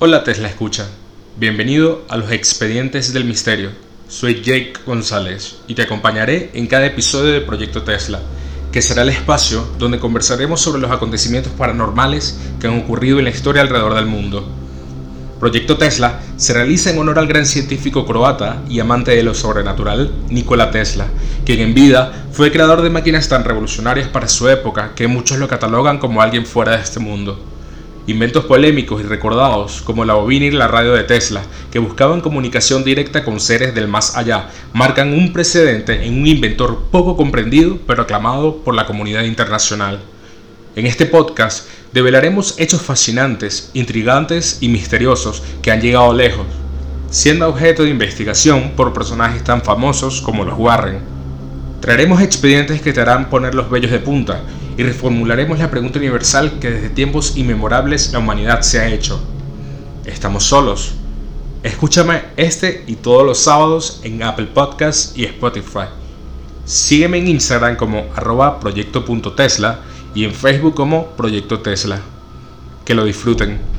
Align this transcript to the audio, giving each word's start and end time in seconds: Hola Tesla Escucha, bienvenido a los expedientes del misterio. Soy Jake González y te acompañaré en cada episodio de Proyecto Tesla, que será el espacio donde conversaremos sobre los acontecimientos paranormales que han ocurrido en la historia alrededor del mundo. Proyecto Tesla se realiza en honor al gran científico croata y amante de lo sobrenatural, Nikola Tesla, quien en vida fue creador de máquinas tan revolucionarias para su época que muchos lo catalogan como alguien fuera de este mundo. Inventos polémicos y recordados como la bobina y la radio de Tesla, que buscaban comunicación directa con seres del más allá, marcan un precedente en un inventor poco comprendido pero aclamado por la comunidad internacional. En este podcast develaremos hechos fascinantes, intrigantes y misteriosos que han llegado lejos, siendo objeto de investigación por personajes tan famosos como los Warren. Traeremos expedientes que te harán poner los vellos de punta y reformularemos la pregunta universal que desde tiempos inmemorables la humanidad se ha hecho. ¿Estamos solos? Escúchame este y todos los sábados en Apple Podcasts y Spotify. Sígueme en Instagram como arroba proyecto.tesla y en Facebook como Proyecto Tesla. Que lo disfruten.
Hola 0.00 0.22
Tesla 0.22 0.46
Escucha, 0.46 0.86
bienvenido 1.38 2.04
a 2.08 2.16
los 2.16 2.30
expedientes 2.30 3.12
del 3.12 3.24
misterio. 3.24 3.70
Soy 4.06 4.42
Jake 4.44 4.74
González 4.86 5.56
y 5.66 5.74
te 5.74 5.82
acompañaré 5.82 6.52
en 6.54 6.68
cada 6.68 6.86
episodio 6.86 7.32
de 7.32 7.40
Proyecto 7.40 7.82
Tesla, 7.82 8.20
que 8.70 8.80
será 8.80 9.02
el 9.02 9.08
espacio 9.08 9.66
donde 9.76 9.98
conversaremos 9.98 10.60
sobre 10.60 10.80
los 10.80 10.92
acontecimientos 10.92 11.52
paranormales 11.54 12.38
que 12.60 12.68
han 12.68 12.78
ocurrido 12.78 13.18
en 13.18 13.24
la 13.24 13.30
historia 13.30 13.60
alrededor 13.60 13.96
del 13.96 14.06
mundo. 14.06 14.48
Proyecto 15.40 15.76
Tesla 15.78 16.20
se 16.36 16.54
realiza 16.54 16.90
en 16.90 16.98
honor 17.00 17.18
al 17.18 17.26
gran 17.26 17.44
científico 17.44 18.06
croata 18.06 18.62
y 18.68 18.78
amante 18.78 19.16
de 19.16 19.24
lo 19.24 19.34
sobrenatural, 19.34 20.12
Nikola 20.28 20.70
Tesla, 20.70 21.08
quien 21.44 21.58
en 21.58 21.74
vida 21.74 22.28
fue 22.30 22.52
creador 22.52 22.82
de 22.82 22.90
máquinas 22.90 23.28
tan 23.28 23.42
revolucionarias 23.42 24.06
para 24.06 24.28
su 24.28 24.48
época 24.48 24.92
que 24.94 25.08
muchos 25.08 25.38
lo 25.38 25.48
catalogan 25.48 25.98
como 25.98 26.22
alguien 26.22 26.46
fuera 26.46 26.76
de 26.76 26.84
este 26.84 27.00
mundo. 27.00 27.57
Inventos 28.08 28.46
polémicos 28.46 29.02
y 29.02 29.04
recordados 29.04 29.82
como 29.82 30.02
la 30.06 30.14
bobina 30.14 30.46
y 30.46 30.50
la 30.50 30.66
radio 30.66 30.94
de 30.94 31.04
Tesla, 31.04 31.42
que 31.70 31.78
buscaban 31.78 32.22
comunicación 32.22 32.82
directa 32.82 33.22
con 33.22 33.38
seres 33.38 33.74
del 33.74 33.86
más 33.86 34.16
allá, 34.16 34.48
marcan 34.72 35.12
un 35.12 35.30
precedente 35.34 36.06
en 36.06 36.18
un 36.18 36.26
inventor 36.26 36.84
poco 36.90 37.18
comprendido 37.18 37.78
pero 37.86 38.04
aclamado 38.04 38.64
por 38.64 38.74
la 38.74 38.86
comunidad 38.86 39.24
internacional. 39.24 40.00
En 40.74 40.86
este 40.86 41.04
podcast 41.04 41.68
develaremos 41.92 42.58
hechos 42.58 42.80
fascinantes, 42.80 43.70
intrigantes 43.74 44.56
y 44.62 44.70
misteriosos 44.70 45.42
que 45.60 45.70
han 45.70 45.82
llegado 45.82 46.14
lejos, 46.14 46.46
siendo 47.10 47.46
objeto 47.46 47.82
de 47.82 47.90
investigación 47.90 48.70
por 48.74 48.94
personajes 48.94 49.44
tan 49.44 49.60
famosos 49.60 50.22
como 50.22 50.46
los 50.46 50.58
Warren. 50.58 51.00
Traeremos 51.82 52.22
expedientes 52.22 52.80
que 52.80 52.94
te 52.94 53.02
harán 53.02 53.28
poner 53.28 53.54
los 53.54 53.68
vellos 53.68 53.90
de 53.90 53.98
punta 53.98 54.40
y 54.78 54.84
reformularemos 54.84 55.58
la 55.58 55.72
pregunta 55.72 55.98
universal 55.98 56.60
que 56.60 56.70
desde 56.70 56.88
tiempos 56.90 57.36
inmemorables 57.36 58.12
la 58.12 58.20
humanidad 58.20 58.60
se 58.60 58.78
ha 58.78 58.86
hecho. 58.88 59.20
¿Estamos 60.04 60.44
solos? 60.44 60.92
Escúchame 61.64 62.22
este 62.36 62.84
y 62.86 62.94
todos 62.94 63.26
los 63.26 63.38
sábados 63.38 64.00
en 64.04 64.22
Apple 64.22 64.46
Podcasts 64.54 65.14
y 65.16 65.24
Spotify. 65.24 65.88
Sígueme 66.64 67.18
en 67.18 67.26
Instagram 67.26 67.74
como 67.74 68.06
arroba 68.14 68.60
proyecto.tesla 68.60 69.80
y 70.14 70.22
en 70.24 70.32
Facebook 70.32 70.76
como 70.76 71.08
Proyecto 71.08 71.58
Tesla. 71.58 72.00
Que 72.84 72.94
lo 72.94 73.04
disfruten. 73.04 73.77